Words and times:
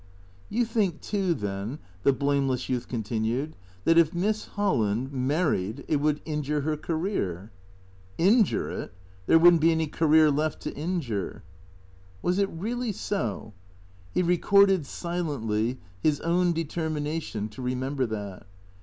"You 0.49 0.65
think 0.65 0.99
too 0.99 1.35
then," 1.35 1.77
the 2.01 2.11
blamless 2.11 2.67
youth 2.69 2.87
continued, 2.87 3.55
"that 3.83 3.99
if 3.99 4.15
Miss 4.15 4.45
Holland— 4.45 5.11
married 5.29 5.85
it 5.87 5.97
would 5.97 6.21
injure 6.25 6.61
her 6.61 6.75
career?"" 6.75 7.51
Injure 8.17 8.71
it? 8.71 8.95
There 9.27 9.37
would 9.37 9.53
n't 9.53 9.61
be 9.61 9.71
any 9.71 9.85
career 9.85 10.31
left 10.31 10.59
to 10.61 10.73
injure." 10.75 11.43
Was 12.23 12.39
it 12.39 12.49
really 12.49 12.91
so? 12.93 13.53
He 14.11 14.23
recorded, 14.23 14.87
silently, 14.87 15.79
his 16.01 16.19
own 16.21 16.51
determina 16.55 17.21
tion 17.21 17.47
to 17.49 17.61
remember 17.61 18.07
that. 18.07 18.47